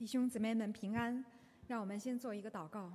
[0.00, 1.22] 弟兄姊妹们平安，
[1.66, 2.90] 让我们先做一个祷告。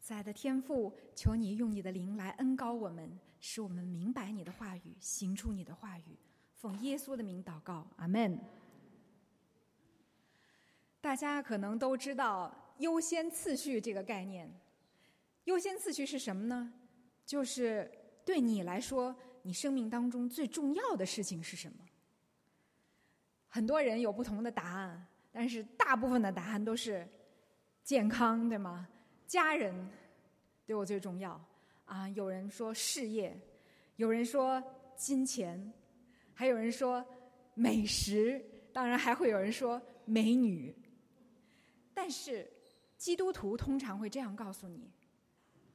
[0.00, 6.16] 亲爱的天父，求你用你的灵来恩高我们，使我们明白你的话语，行出你的话语。
[6.54, 8.38] 奉耶稣的名祷告，阿门。
[11.02, 14.50] 大家可能都知道优先次序这个概念。
[15.44, 16.72] 优先次序是什么呢？
[17.26, 17.92] 就是
[18.24, 21.84] 对你来说，你生命当中最重要的事情是什么？
[23.54, 27.06] 很多人有不同的答案，但是大部分的答案都是
[27.84, 28.88] 健康，对吗？
[29.26, 29.74] 家人
[30.64, 31.38] 对我最重要
[31.84, 32.08] 啊。
[32.08, 33.38] 有人说事业，
[33.96, 34.62] 有人说
[34.96, 35.70] 金钱，
[36.32, 37.04] 还有人说
[37.52, 40.74] 美食，当然还会有人说美女。
[41.92, 42.50] 但是
[42.96, 44.90] 基督徒通常会这样告诉你。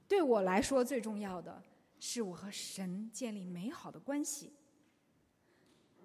[0.07, 1.61] 对我来说，最重要的
[1.99, 4.51] 是我和神建立美好的关系。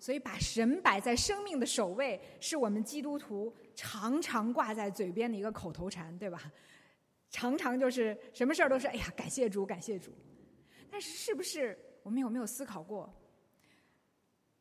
[0.03, 6.53] 所以，把神摆在生命的首位，是我们基督徒常常挂在嘴边的一个口头禅，对吧？
[7.31, 10.11] 常常就是什么事儿都是“哎呀，感谢主，感谢主”。
[10.91, 13.15] 但是，是不是我们有没有思考过？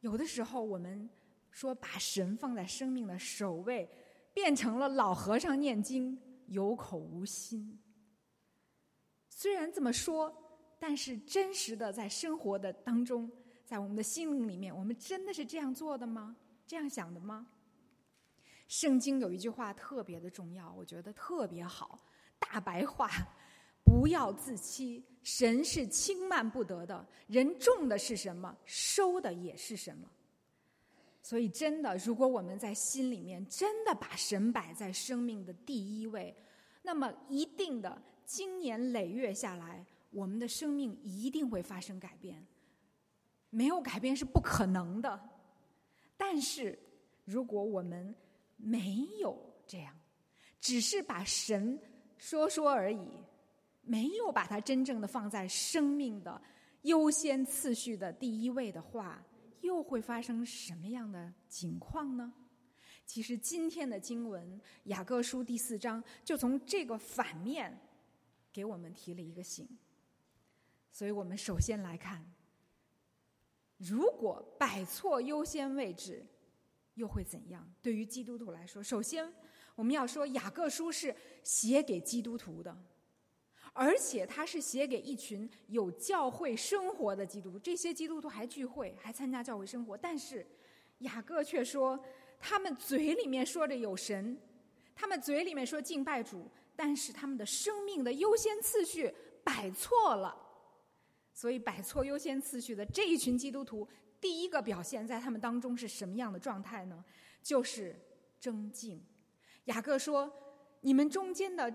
[0.01, 1.09] 有的时候，我们
[1.49, 3.89] 说把神放在生命的首位，
[4.35, 7.81] 变成了老和尚念经，有口无心。
[9.27, 10.31] 虽然这么说，
[10.77, 13.27] 但是真实的在生活的当中，
[13.71, 16.35] 在我们的心灵里面，我们真的是这样做的吗？
[16.67, 17.47] 这样想的吗？
[18.67, 21.97] 圣经有一句话特别的重要，我觉得特别好，
[22.37, 23.09] 大白话：
[23.85, 27.07] 不要自欺，神是轻慢不得的。
[27.27, 30.05] 人种的是什么，收的也是什么。
[31.21, 36.35] 所以，真的，如果我们在心里面真的把神摆在生命的第一位，
[36.81, 38.01] 那么一定的。
[38.25, 42.45] 经年累月下来，我们的生命一定会发生改变。
[43.51, 45.29] 没有改变是不可能的。
[46.17, 46.77] 但是，
[47.23, 48.15] 如果我们
[48.57, 49.95] 没有这样，
[50.59, 51.79] 只是把神
[52.17, 53.07] 说说而已，
[53.83, 56.41] 没有把它真正的放在生命的
[56.81, 59.23] 优先次序的第一位的话，
[59.61, 62.33] 又会发生什么样的情况呢？
[63.05, 67.79] 其实，今天的经文《雅各书》第四章就从这个反面。
[68.53, 69.65] 给我们提了一个醒，
[70.91, 72.21] 所以我们首先来看，
[73.89, 76.25] 如果摆错优先位置，
[76.93, 77.67] 又会怎样？
[77.81, 79.33] 对于基督徒来说，首先
[79.75, 82.75] 我们要说，雅各书是写给基督徒的，
[83.73, 87.59] 而且他是写给一群有教会生活的基督徒。
[87.59, 90.45] 这些基督徒还聚会，还参加教会生活，但是
[90.99, 91.99] 雅各却说，
[92.39, 94.39] 他们嘴里面说着有神，
[94.93, 96.49] 他们嘴里面说敬拜主。
[96.73, 99.13] 但是他们的生命的优先次序
[99.43, 100.35] 摆错了，
[101.33, 103.87] 所以摆错优先次序的这一群基督徒，
[104.19, 107.03] 第一个表现在他们当中是什么样的状态呢？
[107.41, 107.95] 就是
[108.39, 109.03] 争竞。
[109.65, 110.31] 雅各说
[110.81, 111.73] ：“你们中间的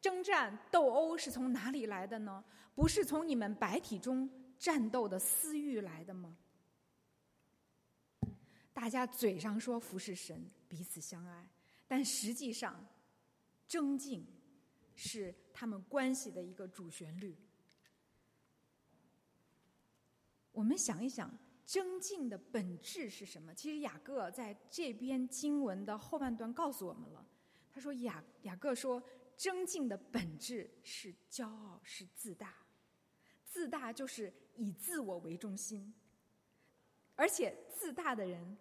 [0.00, 2.44] 征战斗殴是从哪里来的呢？
[2.74, 6.36] 不是从你们白体中战斗的私欲来的吗？”
[8.72, 11.48] 大家嘴上说服侍神，彼此相爱，
[11.86, 12.86] 但实际上。
[13.68, 14.26] 争竞
[14.96, 17.38] 是他们关系的一个主旋律。
[20.60, 21.34] 我们想一想，
[21.64, 23.54] 争竞的本质是什么？
[23.54, 27.26] 其实雅各在这篇经文的后半段告诉我们了。
[27.72, 29.02] 他说：“雅雅各说，
[29.38, 32.54] 争竞的本质是骄傲，是自大。
[33.42, 35.94] 自大就是以自我为中心，
[37.14, 38.58] 而且自大的人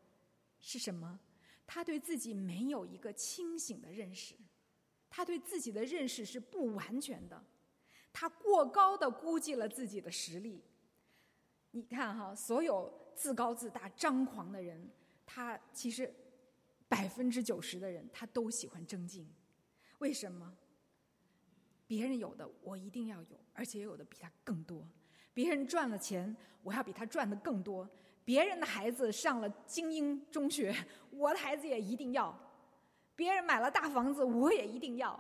[0.61, 1.19] 是什么？
[1.67, 4.35] 他对自己没有一个清醒的认识。”
[5.11, 7.43] 他对自己的认识是不完全的，
[8.13, 10.63] 他过高的估计了自己的实力。
[11.71, 14.89] 你看哈，所有自高自大、张狂的人，
[15.25, 16.13] 他其实
[16.87, 19.27] 百分之九十的人，他都喜欢争竞。
[19.99, 20.55] 为什么？
[21.85, 24.87] 别人有的我一定要有，而且有的比他更多。
[25.33, 27.89] 别人赚了钱，我要比他赚的更多。
[28.25, 30.75] 别人的孩子上了精英中学，
[31.09, 32.37] 我的孩子也一定要。
[33.15, 35.19] 别人买了大房子，我也一定要。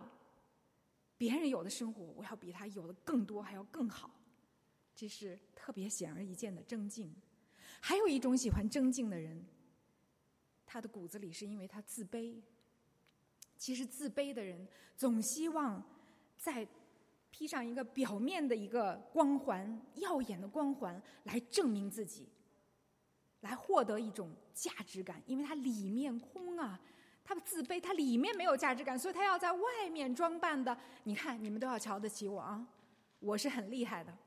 [1.17, 4.11] 别人有的生活，我要比他有的更多，还要更好。
[4.99, 7.09] 这是特别显而易见的争竞。
[7.79, 9.41] 还有一种喜欢争竞的人，
[10.65, 12.41] 他的骨子里是因为他自卑。
[13.57, 14.67] 其实自卑的人
[14.97, 15.81] 总希望
[16.35, 16.67] 在
[17.31, 22.27] 披上一个表面的一个光环、耀眼的光环来证明自己，
[23.39, 26.77] 来获得一种价值感，因为他里面空啊。
[27.23, 30.77] 他自卑，他里面没有价值感，所以他要在外面装扮的。
[31.03, 32.67] 你看，你们都要瞧得起我啊，
[33.19, 34.17] 我是很厉害的，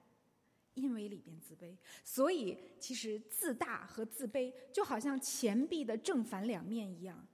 [0.75, 1.77] 因为里边自卑。
[2.05, 7.27] 所以，其实自大和自卑就好像钱币的正反两面一样，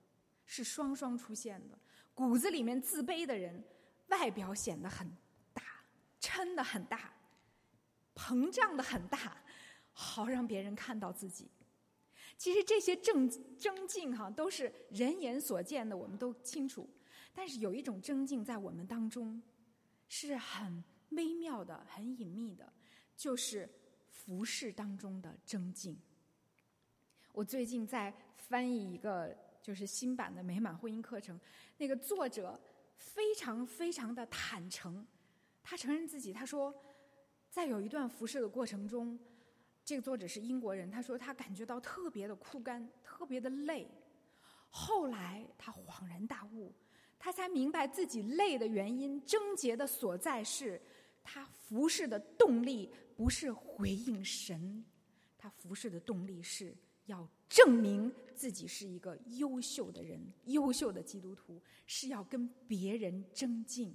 [0.45, 1.79] 是双双出现的。
[2.15, 3.63] 骨子里面自卑的人，
[4.09, 5.09] 外表显得很
[5.53, 5.63] 大，
[6.19, 7.13] 撑得很大，
[8.15, 9.37] 膨胀的很大，
[9.93, 11.49] 好让别人看到自己。
[12.37, 16.89] 其实这些正争竞哈，都是人眼所见的，我们都清楚。
[17.35, 19.41] 但是有一种争竞在我们当中，
[20.09, 22.73] 是很微妙的、很隐秘的，
[23.19, 23.69] 就是
[24.09, 25.99] 服饰当中的争竞。
[27.33, 31.39] 我最近在翻译一个就是新版的美满婚姻课程，
[31.77, 32.59] 那个作者
[32.97, 35.05] 非常非常的坦诚，
[35.65, 36.73] 他承认自己，他说，
[37.51, 39.19] 在有一段服侍的过程中，
[39.85, 43.91] 这个作者是英国人，他说他感觉到特别的枯干，特别的累，
[44.71, 46.73] 后来他恍然大悟。
[47.21, 50.81] 他才明白自己累的原因，症结的所在是，
[51.25, 52.89] 他服侍的动力
[53.19, 54.85] 不是回应神，
[55.37, 56.73] 他服侍的动力是
[57.07, 63.93] 要证明自己是一个优秀的人，优秀的基督徒，是要跟别人争竞。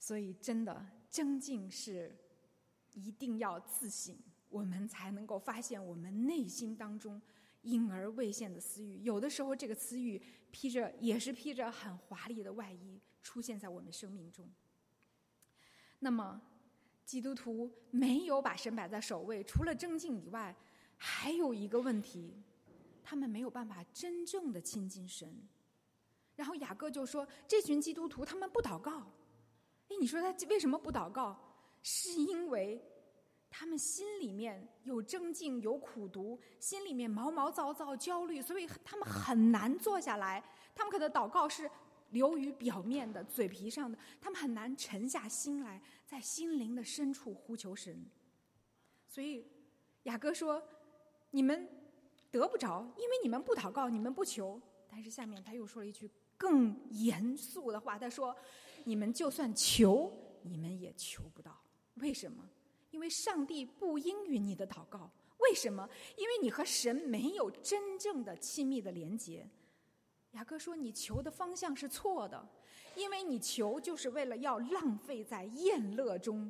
[0.00, 2.12] 所以，真的争竞是
[2.94, 4.18] 一定要自省，
[4.48, 7.22] 我们才能够发现我们内心当中。
[7.62, 14.48] 隐而未现的私欲，有的时候这个私欲披着也是披着很华丽的外衣出现在我们生命中。
[16.00, 16.40] 那么，
[17.08, 20.54] 基督徒没有把神摆在首位，除了争竞以外，
[20.98, 22.34] 还有一个问题，
[23.02, 25.26] 他们没有办法真正的亲近神。
[26.36, 29.00] 然后雅各就说：“这群基督徒他们不祷告。”
[29.88, 31.34] 哎，你说他为什么不祷告？
[31.82, 32.78] 是因为。
[33.50, 40.44] 他们心里面有争竞，有苦读，心里面毛毛躁躁、焦虑，所以他们很难坐下来。
[40.74, 41.68] 他们可能祷告是
[42.10, 48.04] 流于表面的、嘴皮上的，他们很难沉下心来，在心灵的深处呼求神。
[49.06, 49.46] 所以
[50.04, 50.62] 雅各说
[51.32, 51.68] ：“你们
[52.30, 54.60] 得不着，因为你们不祷告，你们不求。”
[54.90, 58.34] 但是下面他又说了一句更严肃的话：“他说，
[58.84, 60.12] 你们就算求，
[60.42, 61.60] 你们也求不到。
[61.94, 62.48] 为什么？”
[62.90, 65.88] 因为上帝不应允你的祷告，为什么？
[66.16, 69.46] 因为你和神没有真正的亲密的连结。
[70.38, 72.48] 雅各说：“你求的方向是错的，
[72.94, 76.48] 因为你求就是为了要浪费在宴乐中。”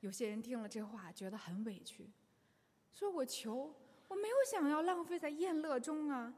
[0.00, 2.10] 有些人听了这话觉得很委屈，
[2.92, 3.74] 说我求，
[4.08, 6.34] 我没有想要浪费在宴乐中啊，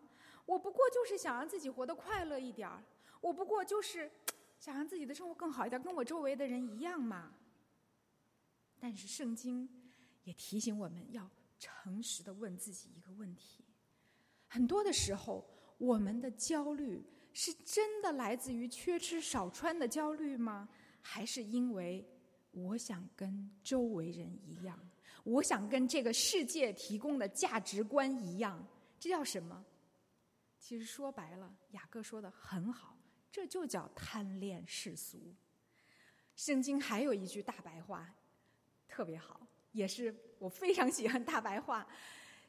[0.47, 2.85] 我不过就是想让自己活得快乐一点儿，
[3.21, 4.09] 我不过就是
[4.61, 7.35] 想让自己的生活更好一点，跟我周围的人一样嘛。
[8.79, 9.69] 但是圣经
[10.23, 11.29] 也提醒我们要
[11.59, 13.65] 诚实的问自己一个问题：
[14.53, 15.43] 很多的时候，
[15.79, 17.03] 我们的焦虑
[17.33, 20.69] 是真的来自于缺吃少穿的焦虑吗？
[21.01, 22.07] 还是因为
[22.51, 24.79] 我想跟周围人一样，
[25.25, 28.63] 我想跟这个世界提供的价值观一样？
[29.01, 29.65] 这叫什么？
[30.59, 32.95] 其实说白了，雅各说的很好，
[33.31, 35.35] 这就叫贪恋世俗。
[36.37, 38.15] 圣经还有一句大白话。
[38.87, 39.41] 特别好，
[39.73, 41.89] 也是我非常喜欢大白话，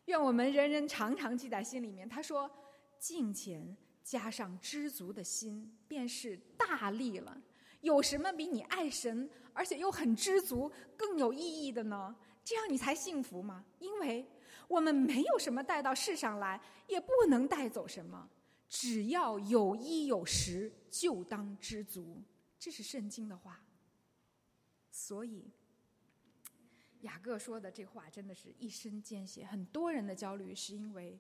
[0.06, 2.08] 愿我们人人常常记在心里面。
[2.08, 2.50] 他说
[3.00, 7.42] ：“敬虔加上知足的心，便是大利了。
[7.82, 12.16] 有什么比你爱神，而且又很知足更有意义的呢？
[12.44, 13.64] 这样你才幸福吗？
[13.80, 14.26] 因为
[14.68, 18.30] 我们没有什么带到世上来，也不能带走什么。
[18.68, 22.22] 只要有衣有食，就当知足。
[22.60, 23.64] 这是圣经的话。
[24.92, 25.50] 所以。”
[27.04, 29.46] 雅各说的这话真的是一针见血。
[29.46, 31.18] 很多人的焦虑是因为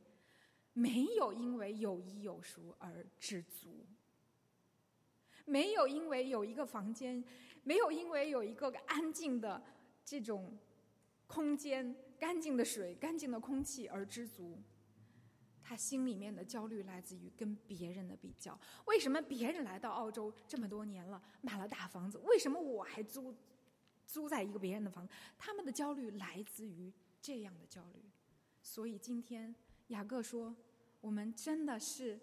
[0.74, 3.86] 没有因为有衣有食而知足，
[5.46, 7.24] 没有因为有一个房间，
[7.64, 9.64] 没有因为有一个安静的
[10.04, 10.58] 这种
[11.28, 14.60] 空间、干净的水、干净的空气而知足。
[15.66, 18.60] 他心里面的焦虑来自于跟别人的比较。
[18.86, 23.34] 为什么别人来到澳洲这么多年了，买了大房子，为什么我还租？
[24.06, 26.92] 租在一个别人的房子，他们的焦虑来自于
[27.22, 28.02] 这样的焦虑。
[28.62, 29.54] 所以今天
[29.88, 30.56] 雅各说
[31.02, 32.20] ：“我们真的是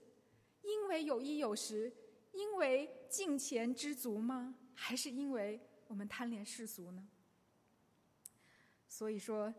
[0.63, 1.93] 因为有衣有食，
[2.33, 4.55] 因为敬钱知足吗？
[4.75, 7.07] 还是因为我们贪恋世俗呢？”
[8.89, 9.53] 所以说，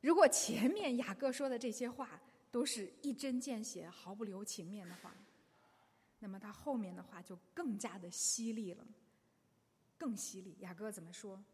[0.00, 5.14] 如果前面雅各说的这些话都是一针见血、毫不留情面的话，
[6.18, 8.86] 那么他后面的话就更加的犀利了，
[9.98, 10.56] 更犀利。
[10.60, 11.44] 雅各怎么说？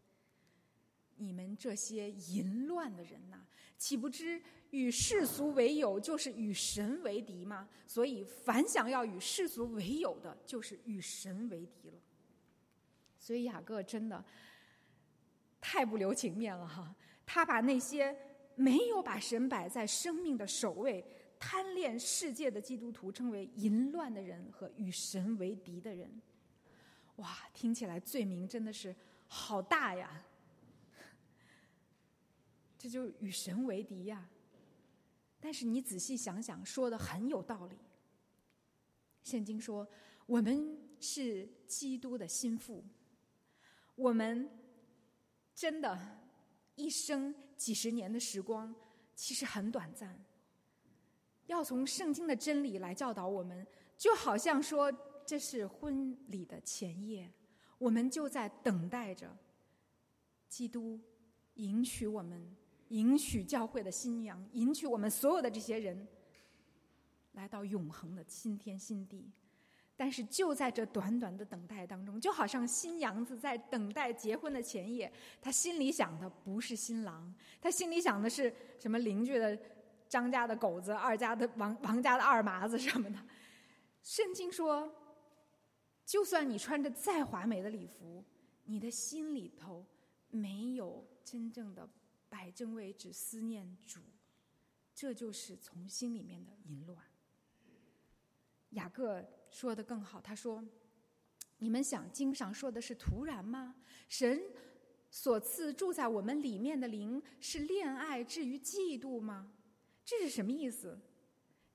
[1.17, 3.45] 你们这些淫乱的人呐，
[3.77, 4.41] 岂不知
[4.71, 7.67] 与世俗为友就是与神为敌吗？
[7.85, 11.99] 所以，凡想要与世俗为友的，就是与神为敌了。
[13.19, 14.23] 所以，雅各真的
[15.59, 16.95] 太不留情面了哈！
[17.25, 18.15] 他把那些
[18.55, 21.05] 没有把神摆在生命的首位，
[21.39, 26.21] 贪恋世界的基督徒称为淫乱的人和与神为敌的人。
[27.17, 28.95] 哇，听起来罪名真的是
[29.27, 30.25] 好大呀！
[32.81, 34.27] 这就与神为敌呀。
[35.39, 37.77] 但是你仔细想想，说的很有道理。
[39.21, 39.87] 圣经说，
[40.25, 42.83] 我们是基督的心腹，
[43.93, 44.49] 我们
[45.53, 46.17] 真的，
[46.73, 48.73] 一生几十年的时光
[49.15, 50.19] 其实很短暂。
[51.45, 54.91] 要从圣经的真理来教导我们，就好像说
[55.23, 57.31] 这是婚礼的前夜，
[57.77, 59.37] 我们就在等待着
[60.49, 60.99] 基督
[61.53, 62.55] 迎娶我们。
[62.91, 66.07] 迎娶教会的新娘，迎娶我们所有的这些人，
[67.33, 69.31] 来到永恒的新天新地。
[69.95, 79.57] 但是就在这短短的等待当中，就好像新娘子在等待结婚的前夜，她心里想的不是新郎，她心里想的是什么邻居的
[80.09, 83.19] 张家的狗子，二家的王王家的二麻子什么的。
[84.01, 84.91] 圣经说，
[86.03, 88.25] 就算你穿着再华美的礼服，
[88.65, 89.85] 你的心里头
[90.29, 91.87] 没有真正的。
[92.31, 93.99] 摆正位置思念主，
[94.95, 96.97] 这就是从心里面的淫乱。
[98.69, 100.63] 雅各说的更好，他说
[101.59, 103.75] ：“你们想经上说的是突然吗？
[104.07, 104.41] 神
[105.09, 109.51] 所赐住在我们里面的灵是恋爱至于嫉妒吗？
[110.05, 110.97] 这是什么意思？”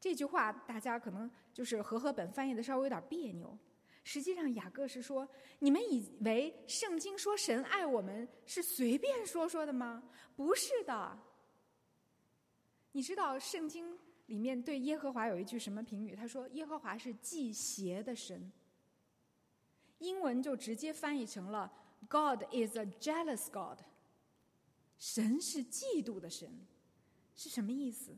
[0.01, 3.59] 这句话大家可能就是和合本翻译的稍微有点别扭。
[4.09, 10.01] 实际上，雅各是说：你们以为圣经说神爱我们是随便说说的吗？
[10.37, 11.19] 不是的。
[12.93, 16.15] 你知道圣经里面对耶和华有一句什么评语？
[16.15, 18.53] 他说：“耶和华是忌邪的神。”
[19.99, 21.73] 英文就直接翻译成了
[22.09, 23.81] “God is a jealous God”。
[24.99, 26.49] 神是嫉妒的神，
[27.35, 28.17] 是什么意思？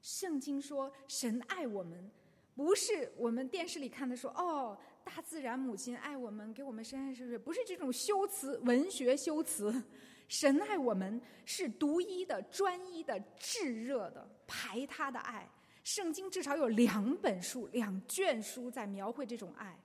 [0.00, 2.10] 圣经说神爱我们，
[2.54, 4.80] 不是我们电视里看的说哦。
[5.12, 9.82] 大自然母亲爱我们，给我们生生世世，不是这种修辞文学修辞。
[10.28, 15.50] 神爱我们是独一的、专一的、炙热的、排他的爱。
[15.82, 19.76] 圣经至少有两本书、两卷书在描绘这种爱，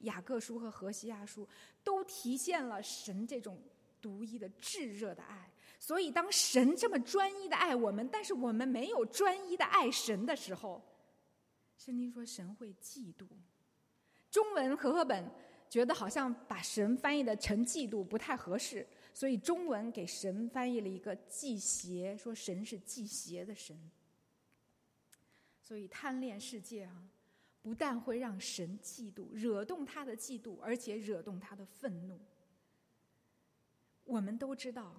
[0.06, 1.44] 《雅各书》和《何西亚书》
[1.82, 3.60] 都体现了神这种
[4.00, 5.50] 独一的、炙热的爱。
[5.80, 10.80] 所以，当神这么专一的爱我们，但是我们没有专一的爱神的时候，
[11.76, 13.26] 圣经说神会嫉妒。
[14.30, 15.30] 中文和合本
[15.68, 23.78] 觉得好像把神翻译的成嫉妒不太合适，所以中文给神翻译了一个忌邪，说神是忌邪的神。
[25.62, 27.08] 所以贪恋世界啊，
[27.60, 32.18] 不但会让神嫉妒，惹动他的嫉妒，而且惹动他的愤怒。
[34.04, 34.98] 我们都知道，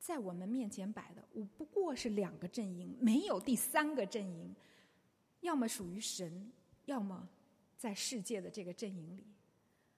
[0.00, 4.52] 在我们面前摆的，我不过是两个阵营，没有第三个阵营，
[5.40, 6.50] 要么属于神，
[6.86, 7.28] 要么。
[7.76, 9.26] 在世界的这个阵营里，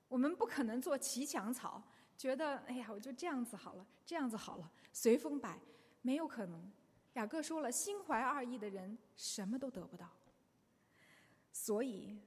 [0.08, 1.82] 我们不可能做骑墙草，
[2.16, 5.60] 觉得哎呀，我就这样子好了，这样子好了，随风摆，
[6.02, 6.70] 没有可能。
[7.14, 10.10] 雅各说了，心怀二意的人什么都得不到。
[11.52, 12.18] 所以，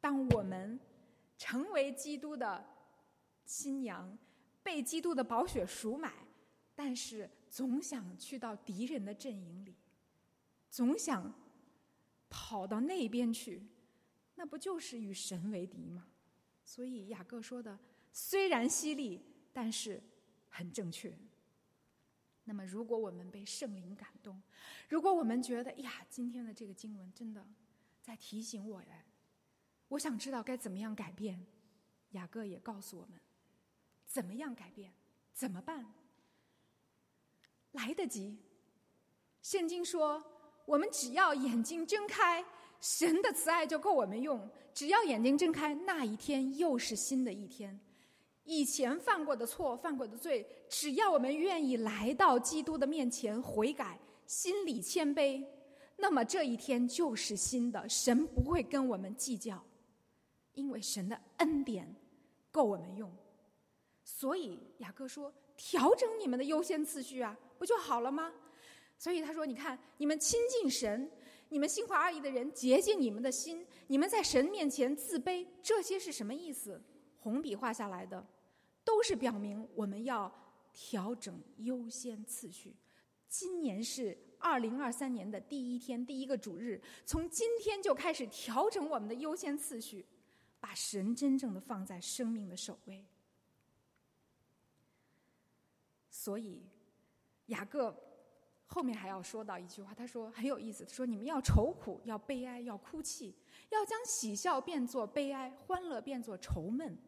[0.00, 0.78] 当我们
[1.36, 2.64] 成为基督的
[3.44, 4.16] 新娘，
[4.62, 6.12] 被基督的宝血赎买，
[6.74, 9.74] 但是总想去到敌人的阵营里，
[10.70, 11.32] 总想
[12.28, 13.66] 跑到那边去。
[14.36, 16.06] 那不就是与神为敌吗？
[16.64, 17.78] 所以雅各说的
[18.12, 20.02] 虽然犀利，但是
[20.48, 21.16] 很正确。
[22.44, 24.40] 那么，如果我们被圣灵感动，
[24.88, 27.44] 如果我们觉得呀，今天的这个经文真的
[28.02, 29.04] 在提醒我呀，
[29.88, 31.44] 我想知道该怎么样改变。
[32.10, 33.20] 雅各也告诉我们，
[34.06, 34.92] 怎么样改变，
[35.32, 35.92] 怎么办？
[37.72, 38.38] 来得及。
[39.42, 40.24] 圣经说，
[40.64, 42.44] 我们只要眼睛睁开。
[42.80, 47.78] 神的慈爱就够我们用，只要眼睛睁开，那一天又是新的一天。
[48.44, 55.44] 以前犯过的错、犯过的罪，只要我们愿意来到基督的面前悔改，心里谦卑，
[55.96, 57.88] 那么这一天就是新的。
[57.88, 59.60] 神不会跟我们计较，
[60.52, 61.92] 因为神的恩典
[62.52, 63.10] 够我们用。
[64.04, 68.32] 所以雅各说：“调整你们的优先次序啊，不就好了吗？”
[68.96, 71.10] 所以他说：“你看，你们亲近神。”
[71.48, 76.82] 你们心怀二意的人洁净你们的心，你们在神面前自卑，这些是什么意思？
[77.20, 78.26] 红笔画下来的，
[78.84, 80.32] 都是表明我们要
[80.72, 82.74] 调整优先次序。
[83.28, 90.04] 今年是二零二三年的第一天，第一个主日，从今天就开始调整我们的优先次序，
[90.60, 93.04] 把神真正的放在生命的首位。
[96.10, 96.62] 所以，
[97.46, 98.05] 雅各。
[98.66, 103.34] 后面还要说到一句话，他说很有意思，他说你们要愁苦，要悲哀，要哭泣，
[103.70, 106.98] 要将喜笑变作悲哀，欢乐变作愁闷。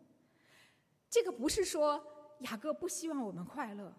[1.11, 2.05] 这个不是说
[2.41, 3.93] 雅各不希望我们快乐，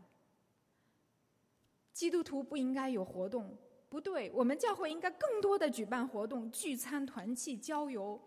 [1.92, 3.58] 基督徒不应该有活动，
[3.90, 8.20] 不对，我们教会应该更多的举办活动，聚餐、团契、郊游、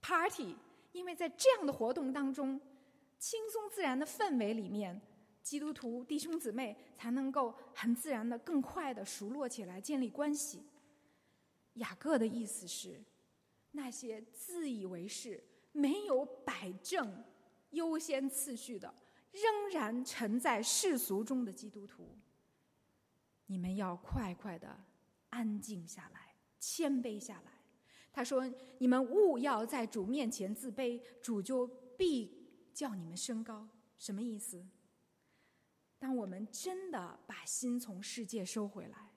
[0.00, 0.54] party，
[0.92, 2.60] 因为在这样的活动当中，
[3.18, 5.00] 轻松自然的氛围里面。
[5.42, 10.62] 基督徒弟兄姊妹才能够很自然的、更快的熟络起来，建立关系。
[11.74, 13.02] 雅各的意思是，
[13.72, 17.24] 那些自以为是、没有摆正
[17.70, 18.94] 优先次序的，
[19.32, 22.16] 仍然沉在世俗中的基督徒，
[23.46, 24.84] 你们要快快的
[25.30, 27.52] 安静下来，谦卑下来。
[28.12, 28.46] 他说
[28.76, 33.66] ：“你们勿要在主面前自卑，主就必叫你们升高。”
[33.98, 34.62] 什么意思？
[36.02, 39.12] 当我们真的把心从世界收回来，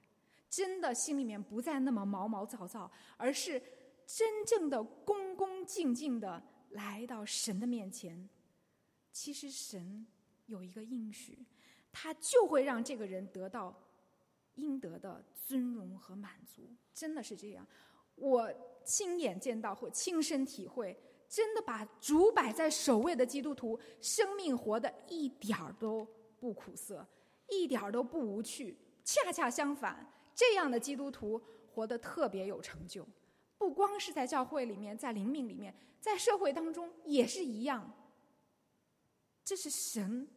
[0.48, 3.60] 真的心里面不再那么毛毛躁躁，而是
[4.06, 8.30] 真正的恭恭敬敬的来到神的面前，
[9.12, 10.06] 其实神
[10.46, 11.44] 有一个应许，
[11.92, 13.76] 他就会让这个人得到
[14.54, 16.72] 应得的尊荣和满足。
[16.94, 17.66] 真的是这样，
[18.14, 20.96] 我亲眼见到或亲身体会，
[21.28, 26.08] 真的把主摆在首位的基督徒，生命活的一点儿都。
[26.46, 27.04] 不苦涩，
[27.50, 28.78] 一点都不无趣。
[29.04, 33.04] 恰恰相反，这样的基督徒活得特别有成就。
[33.58, 37.92] 不光是在教会里面，在灵命里面，在社会当中也是一样。
[39.44, 40.28] 这是神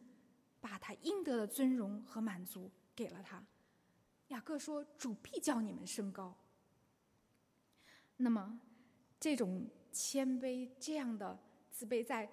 [0.59, 3.45] 把他应得的尊荣和满足给了他。
[4.29, 6.35] 雅各说：“主必叫你们升高。”
[8.17, 8.59] 那么，
[9.19, 11.39] 这种谦卑、这样的
[11.69, 12.27] 自卑，在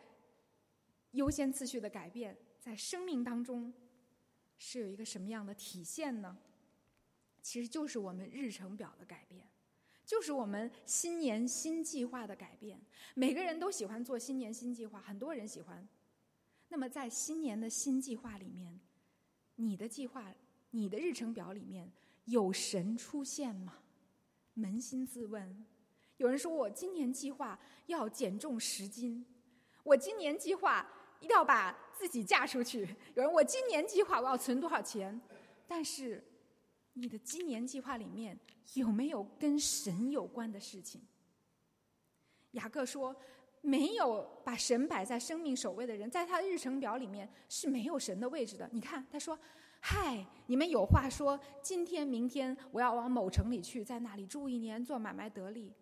[1.11, 2.35] 优先次序的改变。
[2.67, 3.73] 在生命当中，
[4.59, 6.37] 是有一个什么样的体现呢？
[7.41, 9.47] 其实就是我们日程表的改变，
[10.05, 12.81] 就是我们新年新计划的改变。
[13.15, 15.87] 每个人都喜欢做新年新计划，很多人喜欢。
[16.67, 18.81] 那么在新年的新计划里面，
[19.55, 20.35] 你的计划、
[20.73, 21.93] 你的日程表里面
[22.25, 23.75] 有神出现吗？
[24.57, 25.65] 扪心自问。
[26.17, 29.25] 有人说我今年计划要减重十斤，
[29.85, 30.95] 我今年计划。
[31.21, 32.81] 一定要把自己嫁出去。
[33.15, 35.21] 有人，我今年计划我要存多少钱？
[35.67, 36.23] 但是，
[36.93, 38.39] 你的今年计划里面
[38.75, 41.01] 有没有跟神有关的事情？
[42.53, 43.15] 雅各说，
[43.61, 48.69] 没有把神摆在生命首位的人，在他的日程表里面是没有神的位置的。
[48.73, 49.39] 你看，他说
[49.81, 55.73] ：“嗨，你们有话说，今天、明天我要往某城里去，在那里住一年，做买卖得利。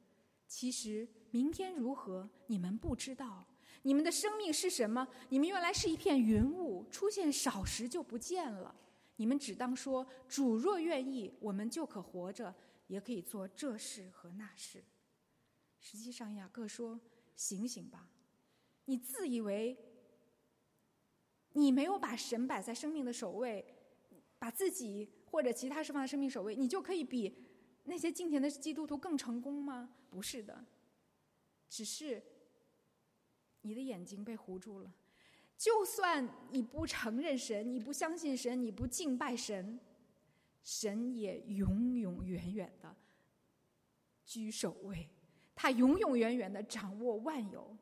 [0.46, 3.44] 其实明天如何，你们不知道。”
[3.86, 5.06] 你们的生命是什么？
[5.28, 8.74] 你们原来是一片云雾，出现少时就不见了。
[9.16, 12.54] 你们只当说：主若愿意，我们就可活着，
[12.86, 14.82] 也可以做这事和那事。
[15.78, 16.98] 实际上，雅各说：
[17.36, 18.08] 醒醒吧！
[18.86, 19.76] 你自以为
[21.52, 23.66] 你没有把神摆在生命的首位，
[24.38, 27.36] 把自己或者其他事放在生命首位，你就可以比
[27.84, 29.94] 那些敬虔的基督徒更成功吗？
[30.08, 30.64] 不是的，
[31.68, 32.22] 只是。
[33.64, 34.92] 你的眼睛被糊住了，
[35.56, 39.80] 就算你不承认神，你不相信神，你不敬拜神，
[40.62, 42.94] 神也永永远远的
[44.26, 45.08] 居首位，
[45.54, 47.74] 他永永远远的掌握万有，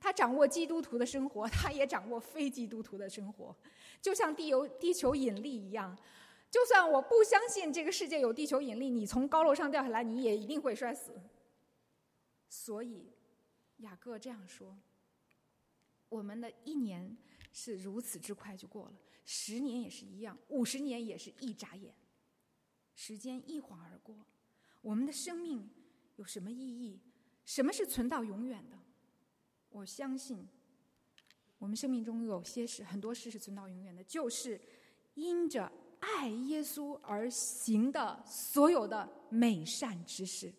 [0.00, 3.54] 他掌握基督徒的生活，他也掌握非基督徒的生活，
[4.00, 5.94] 就像地球地球引力一样，
[6.50, 11.20] 就算我不相信这个世界有地球引力，你从高楼上掉下来，你也一定会摔死。
[12.48, 13.12] 所以
[13.78, 14.74] 雅各这样说。
[16.08, 17.16] 我们的一年
[17.52, 18.94] 是如此之快就过了，
[19.24, 21.94] 十年也是一样，五十年也是一眨眼，
[22.94, 24.16] 时间一晃而过。
[24.80, 25.68] 我们的生命
[26.16, 26.98] 有什么意义？
[27.44, 28.78] 什么是存到永远的？
[29.68, 30.48] 我相信，
[31.58, 34.58] 我们生命中有些事，很多事是存到永远的，就是
[35.14, 40.52] 因着爱耶稣而行的所有的美善之事，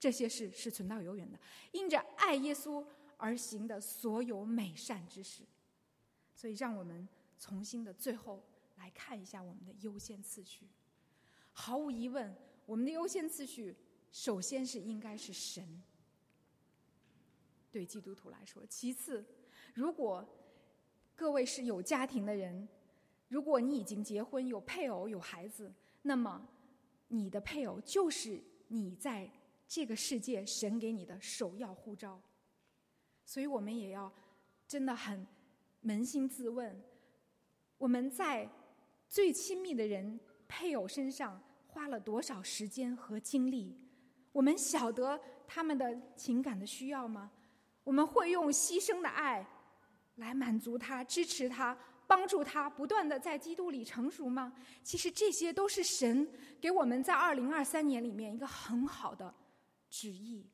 [0.00, 1.38] 这些事是存到永远的。
[1.72, 2.84] 因着爱耶稣。
[3.18, 5.42] 而行的所有美善之事，
[6.34, 7.06] 所以让我们
[7.38, 8.42] 重新的最后
[8.76, 10.66] 来看一下我们的优先次序。
[11.52, 13.76] 毫无疑问，我们的优先次序
[14.10, 15.82] 首先是应该是神。
[17.70, 19.22] 对基督徒来说，其次，
[19.74, 20.26] 如果
[21.14, 22.66] 各位是有家庭的人，
[23.28, 25.70] 如果你已经结婚有配偶有孩子，
[26.02, 26.48] 那么
[27.08, 29.30] 你的配偶就是你在
[29.66, 32.20] 这个世界神给你的首要护照。
[33.28, 34.10] 所以我们也要
[34.66, 35.26] 真的很
[35.84, 36.82] 扪心自问：
[37.76, 38.48] 我们在
[39.06, 43.76] 最亲密的人配偶身上花了多少时间和精力？
[44.32, 47.30] 我们晓得他们的情感的需要吗？
[47.84, 49.46] 我们会用牺牲的爱
[50.14, 54.54] 来满足他、支持他、帮助他，不断的在基督里成熟吗？
[54.82, 56.26] 其实这些都是神
[56.58, 59.34] 给我们在二零二三年里面一个很好的
[59.90, 60.46] 旨意。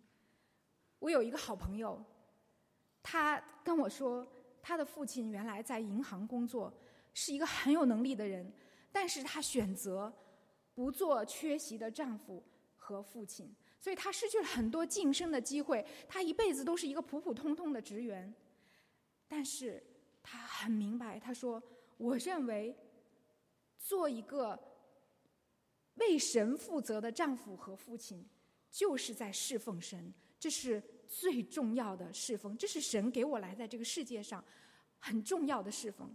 [0.98, 2.04] 我有一个好朋友，
[3.04, 4.26] 他跟我说，
[4.60, 6.72] 他的父亲原来在银行工作，
[7.12, 8.52] 是一个很有能力的人。
[8.90, 10.12] 但是她选择
[10.72, 12.42] 不做缺席的丈夫
[12.76, 15.84] 和父亲，所以她失去了很多晋升的机会。
[16.08, 18.32] 她一辈子都是一个普普通通的职员，
[19.26, 19.82] 但是
[20.22, 21.60] 她很明白，她说
[21.98, 22.74] ：“我认为
[23.76, 24.56] 做一个
[25.96, 28.24] 为神负责的丈夫和父亲，
[28.70, 30.80] 就是在侍奉神，这是
[31.20, 34.44] 最重要的侍奉，这是神给我来在这个世界上
[34.98, 36.10] 很重要的侍奉。”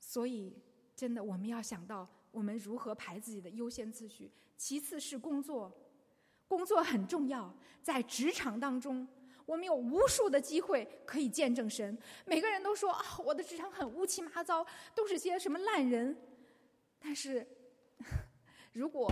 [0.00, 0.56] 所以，
[0.96, 4.30] 真的，我们要想到我们如何排自己的优先次序。
[4.56, 5.70] 其次是工作，
[6.48, 7.54] 工作很重要。
[7.82, 9.06] 在职场当中，
[9.44, 11.96] 我们有无数的机会可以见证神。
[12.24, 16.16] 每个人都说啊，我的职场很乌七八糟，都是些什么烂人。
[16.98, 17.46] 但是，
[18.72, 19.10] 如果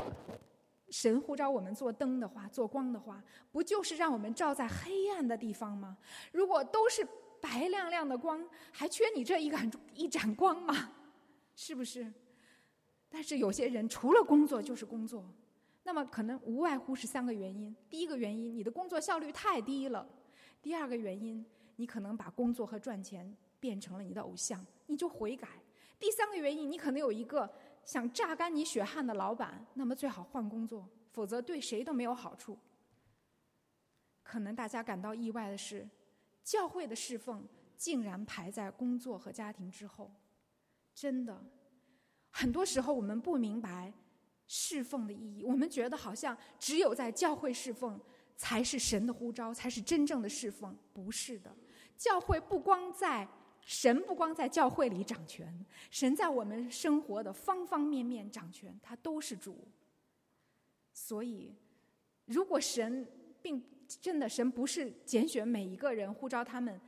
[1.01, 5.97] 神呼召我们做灯的话，做光的话，不就是让我们照在黑暗的地方吗？
[6.33, 7.07] 如果都是。
[7.41, 10.91] 白亮亮的光，还缺你这一盏一盏光吗？
[11.55, 12.13] 是不是？
[13.09, 15.25] 但是有些人除了工作就是工作，
[15.85, 20.05] 那么可能无外乎是三个原因：第一个原因，你的工作效率太低了；
[20.61, 25.47] 第二个原因，你可能把工作和赚钱变成了你的偶像，你就悔改；
[25.97, 27.49] 第三个原因，你可能有一个
[27.89, 32.59] 想榨干你血汗的老板，那么最好换工作，否则对谁都没有好处。
[34.23, 35.89] 可能大家感到意外的是。
[36.45, 37.47] 教会的侍奉
[37.77, 40.11] 竟然排在工作和家庭之后，
[40.95, 41.43] 真的，
[42.31, 43.93] 很多时候我们不明白
[44.47, 45.43] 侍奉的意义。
[45.45, 47.99] 我们觉得好像只有在教会侍奉
[48.37, 50.77] 才是神的呼召，才是真正的侍奉。
[50.93, 51.55] 不是的，
[51.97, 53.29] 教会不光在
[53.69, 55.53] 神不光在教会里掌权，
[55.91, 59.69] 神在我们生活的方方面面掌权，他都是主。
[60.95, 61.55] 所以，
[62.25, 63.07] 如果神
[63.43, 63.63] 并。
[64.03, 66.79] 真的，神不是拣选每一个人，呼召他们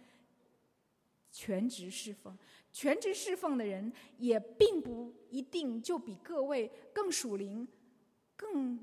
[1.33, 2.37] 全职侍奉。
[2.71, 7.67] 全职侍奉的人也并不一定就比各位更属灵，
[8.37, 8.79] 更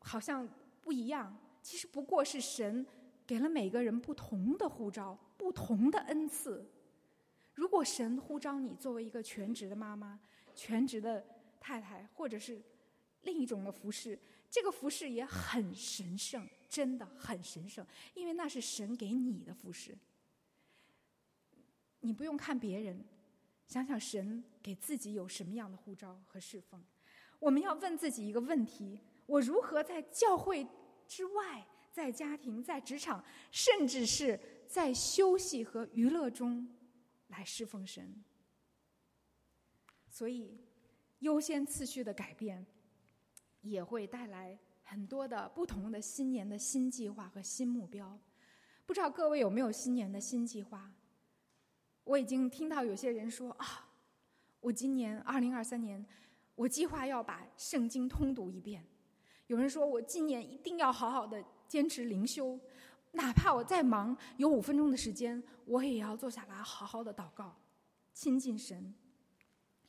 [0.00, 0.46] 好像
[0.82, 1.34] 不一样。
[1.62, 2.84] 其实不过是神
[3.26, 6.70] 给了每个人不同的呼召，不同的恩赐。
[7.62, 10.18] 如果神呼召你作为一个全职的妈妈、
[10.52, 11.24] 全职的
[11.60, 12.60] 太太，或者是
[13.20, 14.18] 另一种的服饰，
[14.50, 16.44] 这个服饰也很神圣。
[16.68, 19.96] 真的很神圣，因为那是神给你的服饰。
[22.00, 23.04] 你不用看别人，
[23.68, 26.82] 想想神给自己有什么样的呼召和侍奉。
[27.38, 30.66] 我们要问自己一个问题：我如何在教会
[31.06, 36.66] 之外，在家庭、在职场，甚至是在休息和娱乐中
[37.32, 38.22] 来侍奉神？
[40.08, 40.60] 所以，
[41.18, 42.64] 优先次序的改变
[43.62, 44.56] 也会带来。
[44.84, 48.18] 很多的不同的新年的新计划和新目标，
[48.84, 50.92] 不知道各位有没有新年的新计划？
[52.04, 53.88] 我已经听到有些人说啊，
[54.60, 56.04] 我今年二零二三年，
[56.56, 58.84] 我计划要把圣经通读一遍。
[59.46, 62.60] 有人说我今年一定要好好的坚持灵修，
[63.12, 67.56] 哪怕我再忙，有五分钟的时间，我也要坐下来好好的祷告，
[68.12, 68.94] 亲近神。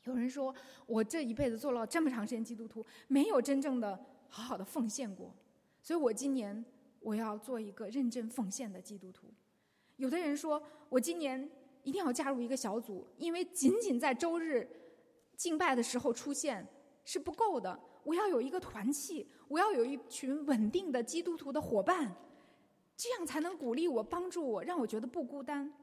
[0.04, 0.54] 有人说
[0.86, 4.06] 我这一辈子做了这么长时间基督徒，没有真正的。
[4.36, 5.32] 好好的奉献过，
[5.80, 6.66] 所以我今年
[7.02, 9.32] 我要做一个认真奉献的基督徒。
[9.98, 10.60] 有的人说
[10.90, 11.48] 我今年
[11.84, 14.68] 一定要加入一个小组，因为仅仅在周日
[15.38, 16.68] 敬拜的时候出现
[17.06, 22.12] 是不够的，我要有一个团契，我要有一群稳定的基督徒的伙伴，
[22.96, 25.74] 这样才能鼓励我、帮助我，让我觉得不孤单。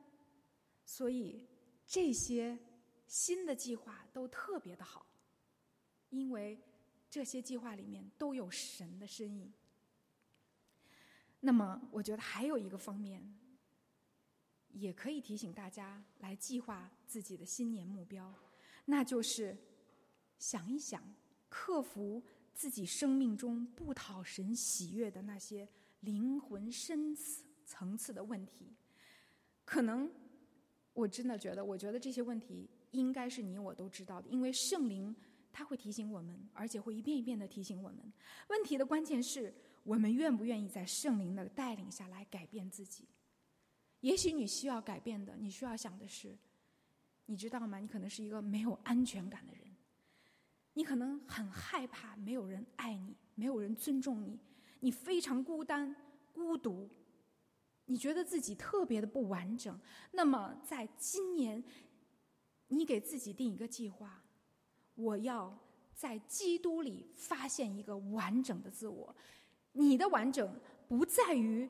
[0.84, 1.46] 所以
[1.86, 2.58] 这些
[3.06, 5.06] 新的计划都特别的好，
[6.08, 6.60] 因为。
[7.12, 9.52] 这些计划里面都有神的身影。
[11.40, 13.36] 那么，我觉得还有一个方面，
[14.68, 18.32] 也可以提醒大家来计划自己的新年目标，
[18.84, 19.58] 那就是
[20.38, 21.02] 想一想，
[21.48, 22.22] 克服
[22.54, 25.68] 自己生命中不讨神喜悦的那些
[26.00, 27.14] 灵魂深
[27.64, 28.74] 层次的问题。
[29.64, 30.10] 可能
[30.92, 35.14] 我真的觉得，我觉得这些问题应该是你我都知道的，因为圣灵。
[35.52, 38.12] 他会提醒我们，而且会一遍一遍的提醒我们。
[38.50, 43.04] 问题的关键是我们愿不愿意在圣灵的带领下来改变自己。
[43.98, 46.38] 也许你需要改变的，你需要想的是，
[47.26, 47.80] 你知道吗？
[47.80, 49.62] 你可能是一个没有安全感的人，
[50.74, 54.38] 你可能很害怕没有人爱你，没有人尊重你，
[54.80, 55.94] 你非常孤单、
[56.32, 56.88] 孤独，
[57.86, 59.78] 你觉得自己特别的不完整。
[60.12, 61.62] 那么，在今年，
[62.68, 64.22] 你给自己定一个计划：
[64.94, 65.56] 我要
[65.94, 69.14] 在基督里发现一个完整的自我。
[69.72, 71.68] 你的完整不在于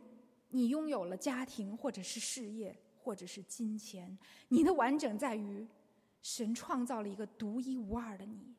[0.48, 4.16] 你拥有了家庭，或者是事业，或者是金钱。
[4.48, 5.66] 你的完整在于
[6.22, 8.54] 神创造了一个独一无二的你。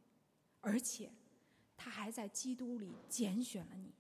[0.62, 1.12] 而且，
[1.76, 3.92] 他还在基督里拣选了你，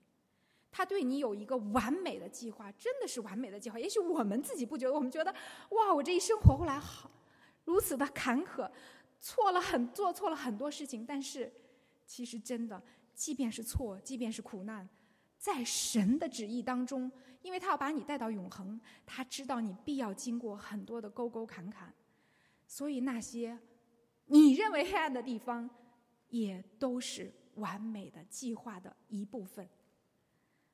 [0.71, 3.77] 他对你有一个完美的计划，真的是完美的计划。
[3.77, 5.31] 也许我们自己不觉得，我们觉得，
[5.69, 7.11] 哇，我这一生活过来好，
[7.65, 8.71] 如此的坎坷，
[9.19, 11.05] 错了很做错了很多事情。
[11.05, 11.51] 但是，
[12.05, 12.81] 其实真的，
[13.13, 14.87] 即便是错，即便是苦难，
[15.37, 21.93] 在神的旨意当中，因为他要把你带到永恒，他知道你必要经过很多的沟沟坎坎，
[22.65, 23.59] 所以那些
[24.25, 25.69] 你认为黑暗的地方。
[26.31, 29.67] 也都是完美的计划的一部分，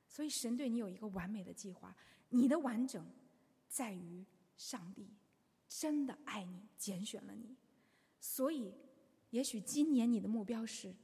[0.08, 1.94] 所以神对你有一个完美的计划。
[2.30, 3.06] 你的完整
[3.68, 4.24] 在于
[4.56, 5.08] 上帝
[5.68, 7.56] 真的爱你，拣选了你。
[8.18, 8.74] 所以，
[9.30, 10.94] 也许今年你的目标是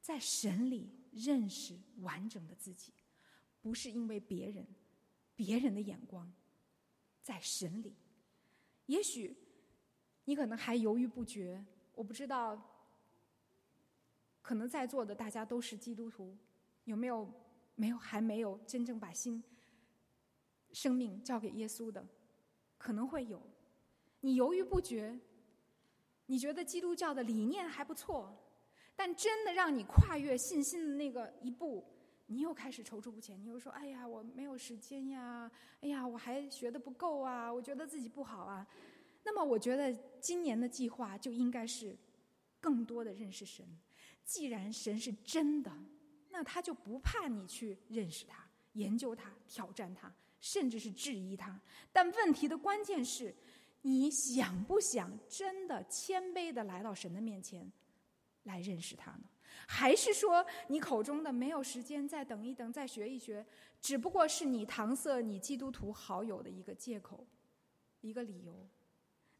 [0.00, 2.92] 在神里认识完整的自己，
[3.60, 4.66] 不是因为别人、
[5.34, 6.32] 别人的眼光，
[7.22, 7.94] 在神里。
[8.86, 9.36] 也许
[10.24, 12.74] 你可能还犹豫不决，我不知道。
[14.40, 16.34] 可能在座的大家都是基督徒，
[16.88, 17.30] 有没有
[17.74, 19.42] 没有还没有真正把心、
[20.72, 22.04] 生命交给耶稣的？
[22.78, 23.40] 可能会有。
[24.20, 25.20] 你犹豫不决，
[26.26, 28.34] 你觉得基督教的理念还不错，
[28.96, 31.84] 但真的让你跨越信心的那个一步，
[32.26, 33.38] 你又开始踌躇不前。
[33.40, 35.50] 你又说：“哎呀，我没有时间呀！
[35.82, 37.52] 哎呀，我还学的不够啊！
[37.52, 38.66] 我觉得自己不好啊。”
[39.22, 41.94] 那么，我觉得今年的计划就应该是
[42.60, 43.66] 更多的认识神。
[44.24, 45.72] 既然神是真的，
[46.38, 51.60] 那他就不怕你去认识他、研究他、挑战他，甚至是质疑他。
[51.92, 53.34] 但问题的关键是，
[53.82, 57.68] 你想不想真的谦卑的来到神的面前，
[58.44, 59.24] 来认识他呢？
[59.66, 63.44] 还是说你口中的没有时间，再等一等，再学一学，
[63.80, 67.26] 只不过是你搪塞你基督徒好友的一个借口、
[68.00, 68.68] 一个理由？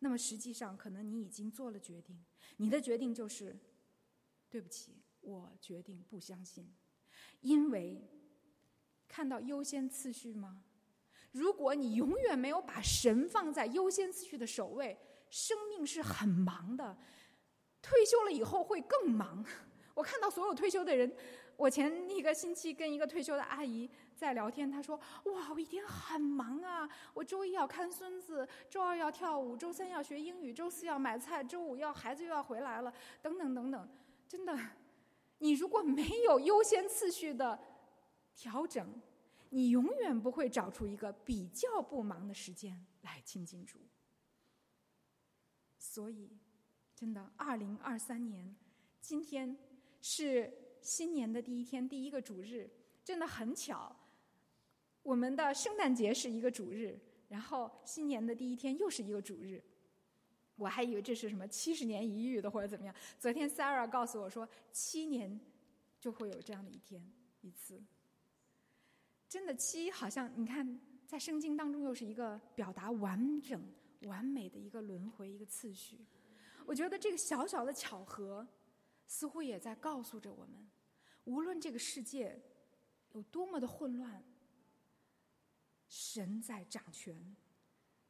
[0.01, 2.21] 那么实际上，可能你已经做了决定，
[2.57, 3.57] 你的决定就是。
[4.51, 6.67] 对不起，我决定不相信，
[7.41, 8.01] 因为
[9.07, 10.63] 看到优先次序吗？
[11.33, 14.99] 如果你永远没有把神放在优先次序的首位，
[15.31, 16.97] 生命是很忙的。
[17.81, 19.45] 退休了以后会更忙。
[19.95, 21.15] 我看到所有退休的人，
[21.57, 26.89] 我前一个星期跟一个退休的阿姨在聊天，她说：“哇，我一天很忙啊！
[27.15, 33.89] 我周一要看孙子，周二要跳舞，周三要学英语，周四要买菜，周五要孩子又要回来了，等等等等。”
[34.27, 34.59] 真的，
[35.39, 37.59] 你如果没有优先次序的
[38.35, 39.01] 调整，
[39.51, 43.79] 你永远不会找出一个比较不忙的时间来亲近主。
[45.79, 46.37] 所以，
[46.95, 48.55] 真的，二零二三年
[49.01, 49.57] 今天
[50.01, 52.69] 是新年的第一天，第一个主日，
[53.05, 53.95] 真的很巧，
[55.03, 56.99] 我们的圣诞节是一个主日，
[57.29, 59.63] 然后新年的第一天又是一个主日。
[60.59, 62.95] 我还以为这是什么七十年一遇的或者怎么样。
[63.19, 65.41] 昨天 Sarah 告诉我说，七年
[66.01, 67.01] 就会有这样的一天
[67.41, 67.81] 一次。
[69.29, 73.63] 真的七好像你看，在圣经当中又是一个表达完整
[74.03, 76.05] 完美的一个轮回一个次序。
[76.67, 78.47] 我觉得这个小小的巧合，
[79.07, 80.69] 似乎也在告诉着我们：
[81.25, 82.39] 无论这个世界
[83.13, 84.23] 有多么的混乱，
[85.87, 87.17] 神在掌权。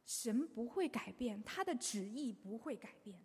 [0.09, 3.21] 神不会改变，他的旨意不会改变，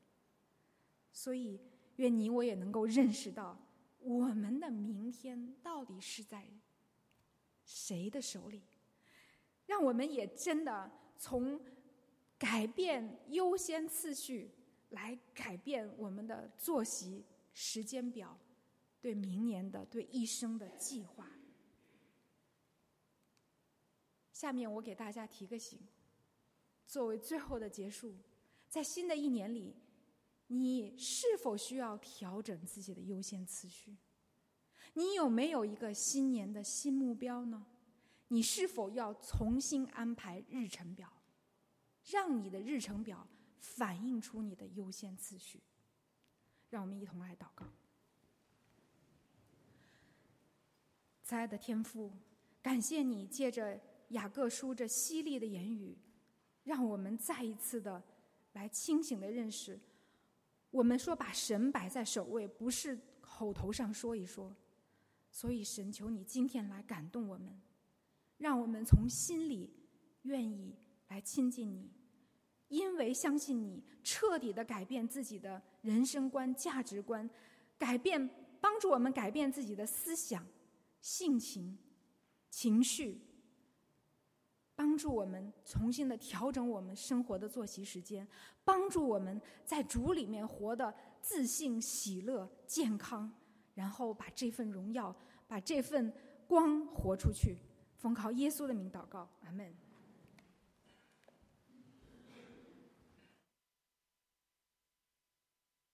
[1.14, 1.58] 所以
[1.96, 3.58] 愿你我也能够认识到，
[4.00, 6.46] 我们的明天到底是在
[7.64, 8.64] 谁的手里，
[9.66, 11.58] 让我们也真的从
[12.38, 14.52] 改变优先次序
[14.90, 18.38] 来改变我们的作息时间表，
[19.00, 21.32] 对明年的对一生的计划。
[24.34, 25.80] 下面我给大家提个醒。
[26.94, 28.14] 作为最后的结束，
[28.70, 29.76] 在新的一年里，
[30.46, 33.98] 你是否需要调整自己的优先次序？
[34.94, 37.66] 你有没有一个新年的新目标呢？
[38.28, 41.12] 你是否要重新安排日程表，
[42.12, 43.28] 让你的日程表
[43.58, 45.64] 反映出你的优先次序？
[46.70, 47.66] 让我们一同来祷告。
[51.24, 52.12] 慈爱的天父，
[52.62, 55.98] 感谢你借着雅各书这犀利的言语。
[56.64, 58.02] 让我们再一次的
[58.54, 59.80] 来清醒的认识，
[60.72, 64.56] 我们说把神摆在首位，不是口头上说一说。
[65.30, 67.60] 所以，神求你今天来感动我们，
[68.38, 69.74] 让我们从心里
[70.22, 70.76] 愿意
[71.08, 71.90] 来亲近你，
[72.68, 77.28] 因为相信你，彻底的改变自己的人生观、价值观，
[77.80, 78.30] 改变
[78.62, 80.46] 帮助我们改变自己的思想、
[81.02, 81.78] 性情、
[82.52, 83.20] 情绪，
[84.76, 88.28] 帮助我们重新的调整我们生活的作息时间，
[88.64, 93.32] 帮助我们在主里面活得自信、喜乐、健康。
[93.76, 95.16] 然后把这份荣耀，
[95.48, 96.14] 把这份
[96.46, 97.58] 光活出去，
[97.98, 99.74] 奉靠耶稣的名祷告，阿门。